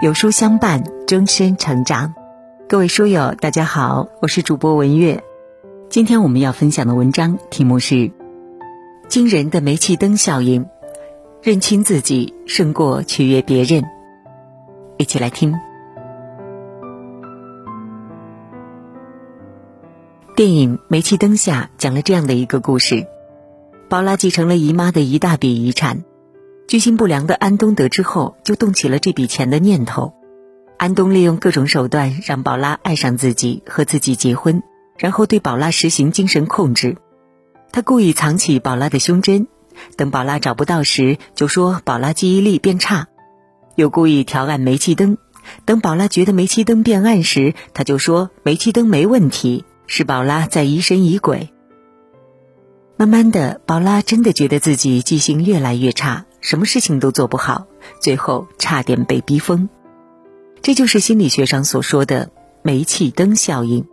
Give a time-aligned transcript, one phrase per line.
[0.00, 2.14] 有书相伴，终身成长。
[2.68, 5.24] 各位书友，大家好，我是主播文月。
[5.90, 7.94] 今天我们要分享的文章题目是
[9.08, 10.64] 《惊人的煤气灯效应》，
[11.42, 13.82] 认清自己胜过取悦别人。
[14.98, 15.58] 一起来听。
[20.36, 23.08] 电影《煤气灯下》讲了这样的一个故事：
[23.88, 26.04] 宝拉继承了姨妈的一大笔遗产。
[26.68, 30.12] 居心不良的安东得知后，就动起了这笔钱的念头。
[30.76, 34.62] 安东利用各种手段让宝拉爱上自己，和自己结婚，
[34.98, 36.98] 然后对宝拉实行精神控制。
[37.72, 39.48] 他故意藏起宝拉的胸针，
[39.96, 43.06] 等宝拉找不到时，就说宝拉记忆力变差；
[43.74, 45.16] 又故意调暗煤气灯，
[45.64, 51.48] 等宝拉觉得煤气灯变暗时，他就说煤气灯没问题，是宝拉在疑神疑鬼。
[52.98, 56.26] 慢慢的，宝拉真的觉得自己记性越来越差。
[56.40, 57.66] 什么事情都做不好，
[58.00, 59.68] 最后差点被逼疯，
[60.62, 62.30] 这就是心理学上所说的
[62.62, 63.86] 煤气灯效应。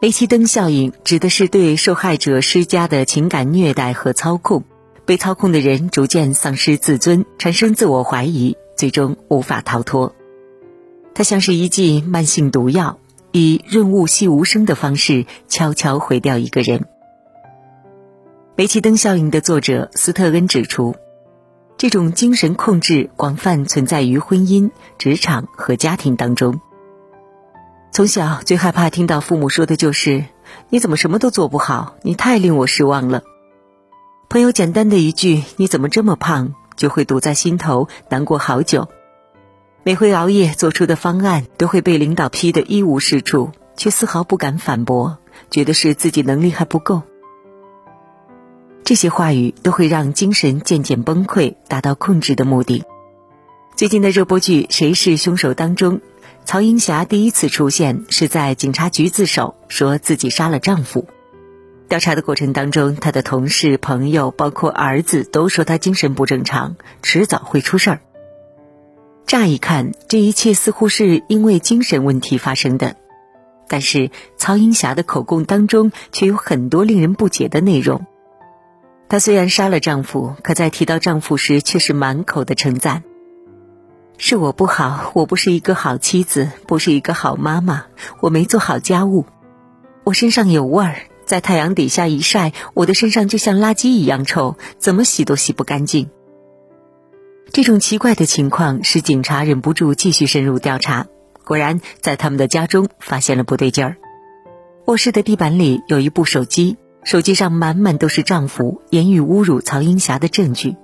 [0.00, 4.64] 煤气灯效应指的是对受害者施加的情感虐待和操控，
[5.04, 10.14] 被操控的人逐渐丧失自尊，产生自我怀疑，最终无法逃脱。
[11.14, 12.98] 它像是一剂慢性毒药，
[13.30, 16.86] 以润物细无声的方式悄悄毁掉一个人。
[18.54, 20.94] 煤气灯效应的作者斯特恩指出。
[21.78, 26.60] 这种精神控制广泛存在于婚姻、职场和家庭当中。
[27.92, 30.26] 从小最害怕听到父母说的就是
[30.68, 31.96] ：“你怎么什么都做不好？
[32.02, 33.22] 你太令我失望了。”
[34.28, 38.88] 朋友简单的一句“你怎么这么胖”，就会堵在心头，难过好久。
[39.82, 45.18] 每回熬夜做出的方案都会被领导批得一无是处，却丝毫不敢反驳，
[45.50, 47.02] 觉得是自己能力还不够。
[48.84, 52.84] 这些话语都会让精神渐渐崩溃，达到控制的目的。
[53.76, 56.00] 最近的热播剧《谁是凶手》当中，
[56.44, 61.06] 曹英霞第一次出现是在警察局自首，说自己杀了丈夫。
[61.88, 68.00] 调查的过程当中，她的同事、朋友，包括儿子，都说她精神不正常，迟早会出事儿。
[69.26, 72.96] 乍一看，这一切似乎是因为精神问题发生的，
[73.68, 78.04] 但是曹英霞的口供当中却有很多令人不解的内容。
[79.12, 83.02] 她虽然杀了丈夫，可在提到丈夫时却是满口的称赞。
[84.16, 87.84] 是我不好，我不是一个好妻子，不是一个好妈妈，
[88.22, 89.26] 我没做好家务，
[90.04, 90.96] 我身上有味儿，
[91.26, 96.08] 在太阳底下一晒，我的身上就像垃圾一样臭，怎么洗都洗不干净。
[97.52, 101.06] 这种奇怪的情况使警察忍不住继续深入调查，
[101.44, 103.98] 果然在他们的家中发现了不对劲儿。
[104.86, 106.78] 卧室的地板里有一部手机。
[107.04, 110.76] 手机上满满都是丈夫言语侮辱曹英霞的证据，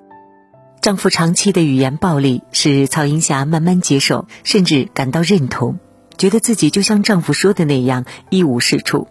[0.81, 5.79] 丈夫长期的语言暴力使曹英霞慢慢接受，甚至感到认同，
[6.17, 9.07] 觉得自己就像丈夫说的那样一无是处。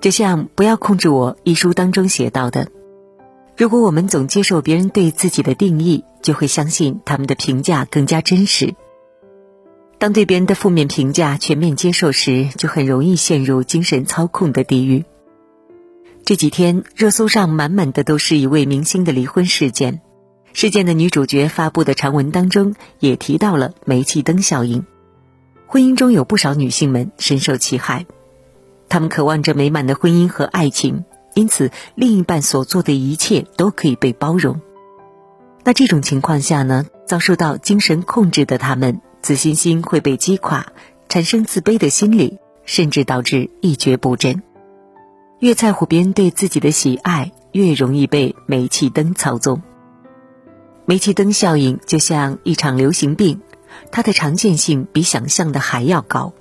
[0.00, 2.68] 就像《不要控制我》一书当中写到的，
[3.56, 8.74] 如果我们总接受别人对自己的定义，就会相信他们的评价更加真实。
[9.98, 15.04] 当对别人的负面评价全面接受时，就很容易陷入精神操控的地狱。
[16.28, 20.02] 这几天热搜上满满的都是一位明星的离婚事件，
[20.52, 24.84] 事件的女主角发布的长文当中也提到了煤气灯效应。
[25.66, 28.04] 婚姻中有不少女性们深受其害，
[28.90, 34.60] 她们渴望着美满的婚姻和爱情，因此另一半所做的一切都可以被包容。
[35.64, 40.74] 那这种情况下呢，遭受到精神控制的她们，自信心会被击垮，
[41.08, 42.36] 产生自卑的心理，
[42.66, 44.42] 甚至导致一蹶不振。
[45.40, 49.62] 越在乎别人对自己的喜爱，越容易被煤气灯操纵。
[50.84, 53.40] 煤气灯效应就像一场流行病，
[53.92, 56.32] 它的常见性比想象的还要高。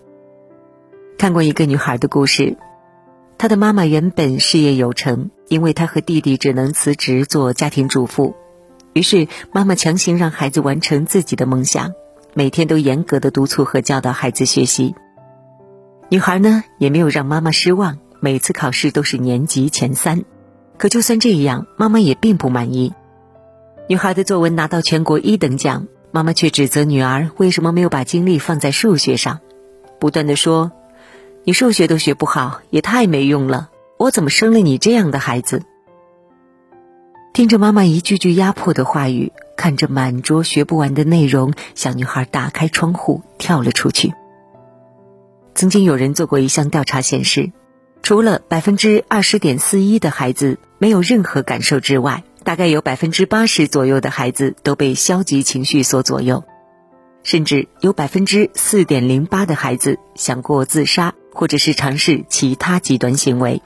[1.17, 2.57] 看过一个女孩的故事，
[3.37, 8.35] 她的妈妈原本事业有成，因为她和弟弟只能辞职做家庭主妇，
[8.93, 11.93] 于是妈妈强行让孩子完成自己的梦想，
[12.33, 14.95] 每天都严格的督促和教导孩子学习。
[16.09, 17.99] 女孩呢，也没有让妈妈失望。
[18.19, 20.23] 每次考试都是年级前三，
[20.77, 22.93] 可就算这样，妈妈也并不满意。
[23.87, 29.39] 女孩的作文拿到全国一等奖，妈妈却指责女儿为什么没有把精力放在数学上，
[29.99, 30.71] 不断的说
[31.45, 33.69] ：“你数学都学不好，也太没用了！
[33.97, 35.63] 我怎么生了你这样的孩子？”
[37.33, 44.11] 听着妈妈一句句压迫的话语，看着满桌学不完的内容，小女孩打开窗户跳了出去。
[45.53, 47.51] 曾经有人做过一项调查显示。
[48.07, 56.45] 除了百分之二十点四一的孩子没有任何感受之外，大概有百分之八十左右的孩子都被消极情绪所左右。
[57.23, 63.61] 甚至有百分之四点零八的孩子想过自杀，或者是尝试其他极端行为。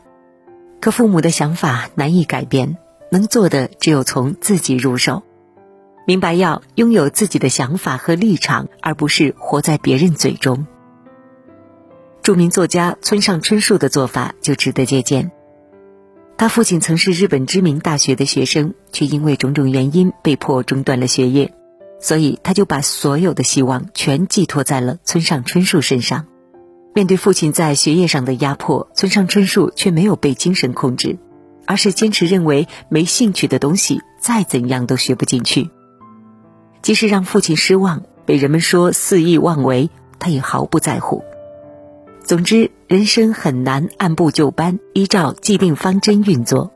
[0.79, 2.77] 可父母的想法难以改变，
[3.11, 5.21] 能做的只有从自己入手，
[6.07, 10.65] 明白要拥有自己的想法和立场，而不是活在别人嘴中。
[12.23, 15.31] 著名作家村上春树的做法就值得借鉴。
[16.37, 21.51] 他父亲曾是日本知名大学的学生，却因为种种原因被迫中断了学业，
[21.99, 26.27] 所以他就把所有的希望全寄托在了村上春树身上。
[26.93, 31.17] 面对父亲在学业上的压迫，村上春树却没有被精神控制，
[31.65, 35.71] 而是坚持认为没兴趣的东西再怎样都学不进去。
[36.83, 39.89] 即使让父亲失望，被人们说肆意妄为，
[40.19, 41.23] 他也毫不在乎。
[42.31, 46.71] 总之，人生很难按部就班，依照既定方针运作。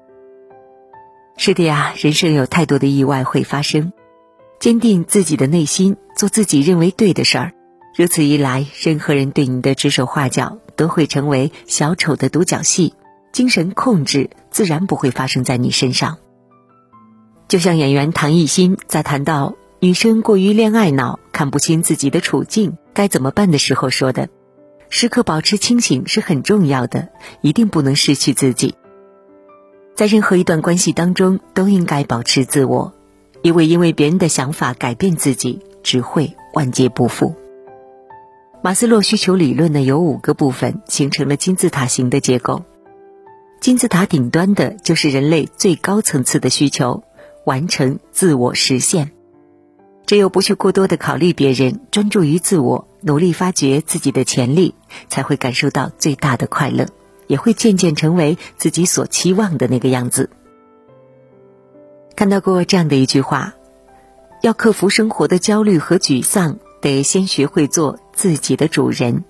[1.38, 3.94] 是的呀，人生有太多的意外会发生。
[4.60, 7.54] 坚定自己的内心，做自己认为对的事儿。
[7.96, 12.94] 如此一来，任何人对你的指手画脚都会成为小丑的独角戏，
[13.32, 16.18] 精神控制自然不会发生在你身上。
[17.48, 24.28] 就像演员唐艺昕在谈到女生过于恋爱脑，看不清自己的处境该怎么办的时候说的。
[24.90, 27.10] 时刻保持清醒是很重要的，
[27.42, 28.76] 一定不能失去自己。
[29.96, 32.94] 在任何一段关系当中，都应该保持自我，
[33.42, 37.36] 因为因为别人的想法改变自己，只会万劫不复。
[38.62, 42.64] 马斯洛需求理论呢，有五个部分，形成了金字塔形的结构。
[43.62, 47.04] 金字塔顶端的就是人类最高层次的需求，
[47.46, 49.12] 完成自我实现。
[50.06, 52.88] 只有不去过多的考虑别人，专注于自我。
[53.08, 54.74] 努力发掘自己的潜力，
[55.10, 56.88] 才会感受到最大的快乐，
[57.28, 60.32] 也会渐渐成为自己所期望的那个样子。
[62.16, 63.54] 看到过这样的一句话：
[64.42, 69.24] 要克服生活的焦虑和沮丧，得先学会做自己的主人。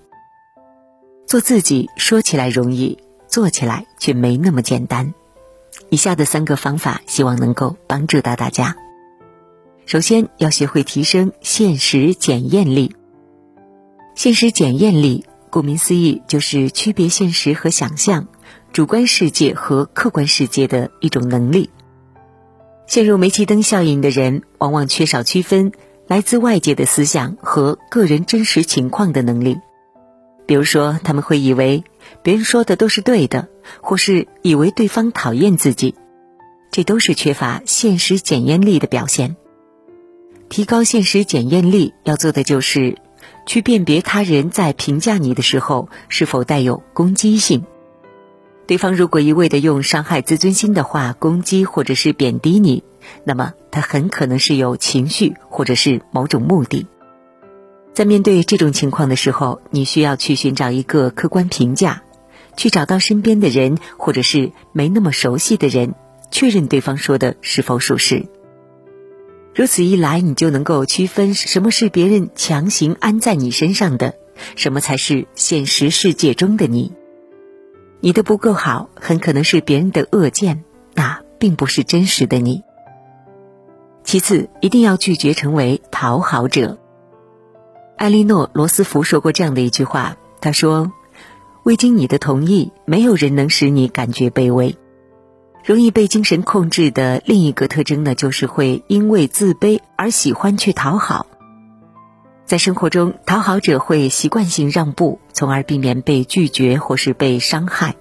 [1.26, 2.96] 做自己说起来容易，
[3.28, 5.12] 做起来却没那么简单。
[5.90, 8.74] 以下的三个方法，希望能够帮助到大家。
[9.84, 12.95] 首先要学会提升现实检验力。
[14.16, 18.28] 现实检验力，顾名思义，就是区别现实和想象、
[18.72, 21.68] 主观世界和客观世界的一种能力。
[22.86, 25.70] 陷入煤气灯效应的人，往往缺少区分
[26.06, 29.58] 来自外界的思想和个人真实情况的能力。
[30.46, 31.84] 比如说，他们会以为
[32.22, 33.48] 别人说的都是对的，
[33.82, 35.94] 或是以为对方讨厌自己，
[36.70, 39.36] 这都是缺乏现实检验力的表现。
[40.48, 42.96] 提高现实检验力，要做的就是。
[43.46, 47.64] 去辨别他人在评价你的时候是否带有攻击性。
[48.66, 52.82] 对方如果一味的用伤害自尊心的话攻击或者是贬低你，
[53.22, 56.88] 那么他很可能是有情绪或者是某种目的。
[57.94, 62.02] 在面对这种情况的时候，你需要去寻找一个客观评价，
[62.56, 65.94] 去找到身边的人或者是没那么熟悉的人，
[66.32, 68.26] 确认对方说的是否属实。
[69.56, 74.12] 如此一来，你就能够区分什么是别人强行安在你身上的，
[74.54, 76.92] 什么才是现实世界中的你。
[78.00, 80.62] 你的不够好，很可能是别人的恶见，
[80.92, 82.64] 那并不是真实的你。
[84.04, 86.76] 其次，一定要拒绝成为讨好者。
[87.96, 90.92] 艾莉诺·罗斯福说过这样的一句话，他说
[91.64, 94.76] ：“未经你的同意，没有人能使你感觉卑微。”
[95.66, 101.26] 容易被精神控制的另一个特征呢，就是会因为自卑而喜欢去讨好。
[102.44, 107.96] 在生活中，讨好者会习惯性让步，从而避免被拒绝或是被伤害。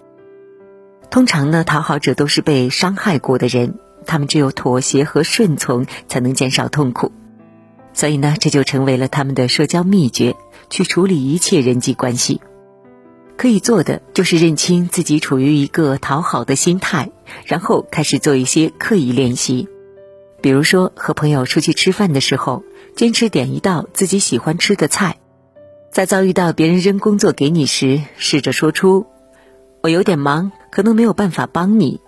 [1.09, 7.11] 通常呢，讨好者都是被伤害过的人，他们只有妥协和顺从才能减少痛苦，
[7.93, 10.35] 所以呢，这就成为了他们的社交秘诀，
[10.69, 12.41] 去处理一切人际关系。
[13.37, 17.11] 可以做的就是认清自己处于一个讨好的心态，
[17.45, 19.67] 然后开始做一些刻意练习。
[20.41, 22.63] 比如说，和朋友出去吃饭的时候，
[22.95, 25.17] 坚持点一道自己喜欢吃的菜；
[25.91, 29.05] 在遭遇到别人扔工作给你时，试着说出
[29.81, 31.99] “我有点忙，可能没有办法帮你”。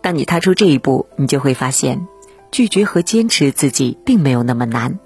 [0.00, 2.06] 当你踏出这一步，你就会发现，
[2.50, 4.98] 拒绝和坚持自己并没有那么难，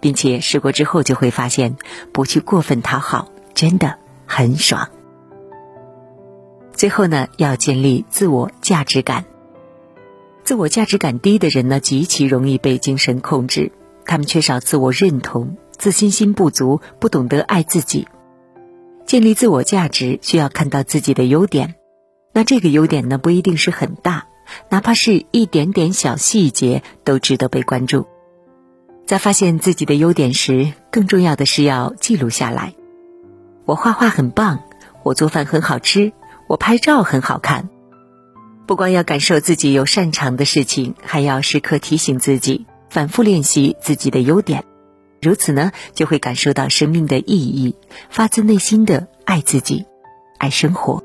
[0.00, 1.76] 并且试过之后就会发现，
[2.12, 3.99] 不去过分讨好，真的。
[4.32, 4.88] 很爽。
[6.72, 9.24] 最后呢，要建立自我价值感。
[10.44, 13.72] 自我价值感低的人呢，极其容易被精神控制。
[14.04, 18.06] 他们缺少自我认同，自信心不足，不懂得爱自己。
[19.04, 21.74] 建立自我价值需要看到自己的优点。
[22.32, 24.28] 那这个优点呢，不一定是很大，
[24.68, 28.06] 哪怕是一点点小细节，都值得被关注。
[29.06, 32.74] 在发现自己的优点时，更重要的是要记录下来。
[33.64, 34.60] 我画画很棒，
[35.02, 36.12] 我做饭很好吃，
[36.48, 37.68] 我拍照很好看。
[38.66, 44.64] 不光要感受自己有擅长的事情，还要时刻提醒自己，反复练习自己的优点。
[45.20, 47.76] 如此呢，就会感受到生命的意义，
[48.08, 49.84] 发自内心的爱自己，
[50.38, 51.02] 爱生活。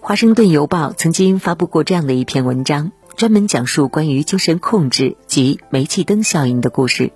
[0.00, 7.12] 华盛顿邮报曾经发布过这样的一篇文章，专门讲述关于精神控制及煤气灯效应的故事。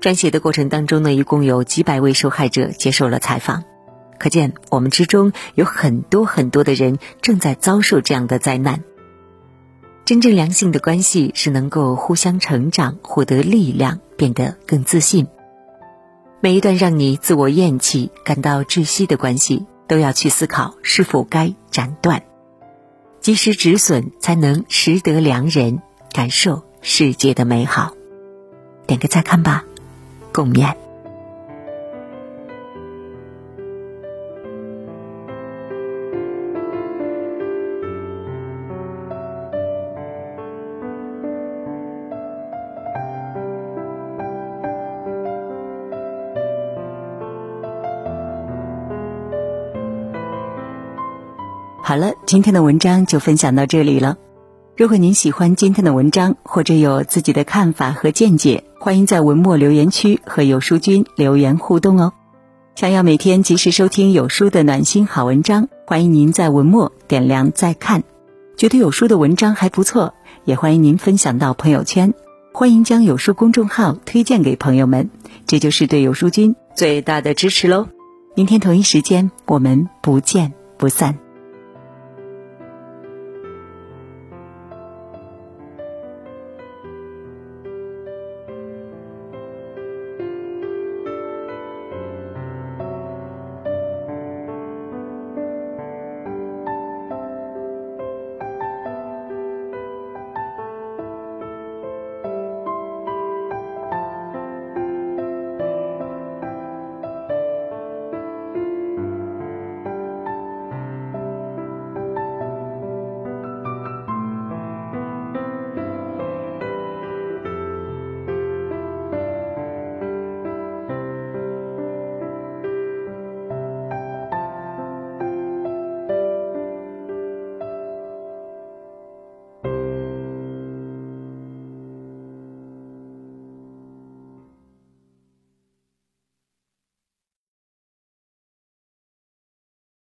[0.00, 3.64] 撰写的过程当中呢，一共有几百位受害者接受了采访，
[4.18, 8.84] 可见我们之中有很多很多的人正在遭受这样的灾难。
[10.04, 15.26] 真正良性的关系是能够互相成长、获得力量、变得更自信。
[16.40, 22.22] 每一段让你自我厌弃、感到窒息的关系，都要去思考是否该斩断，
[23.20, 27.94] 及时止损，才能识得良人，感受世界的美好。
[28.86, 29.64] 点个再看吧，
[30.36, 30.70] 共勉。
[51.82, 54.18] 好了，今天的文章就分享到这里了。
[54.76, 62.12] 如果您喜欢今天的文章，或者有自己的看法和见解，欢迎在文末留言区和有书君留言互动哦。
[62.74, 68.04] 想要每天及时收听有书的暖心好文章，欢迎您在文末点亮再看。
[68.56, 70.14] 觉得有书的文章还不错，
[70.44, 72.14] 也欢迎您分享到朋友圈。
[72.52, 75.10] 欢迎将有书公众号推荐给朋友们，
[75.46, 77.88] 这就是对有书君最大的支持喽。
[78.34, 81.25] 明天同一时间，我们不见不散。